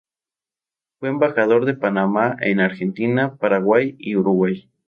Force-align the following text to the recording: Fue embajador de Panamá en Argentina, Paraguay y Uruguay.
Fue 0.99 1.09
embajador 1.09 1.65
de 1.65 1.75
Panamá 1.75 2.35
en 2.39 2.59
Argentina, 2.59 3.35
Paraguay 3.35 3.95
y 3.99 4.15
Uruguay. 4.15 4.67